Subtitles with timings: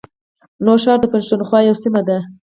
[0.65, 2.17] نوښار د پښتونخوا یوه سیمه ده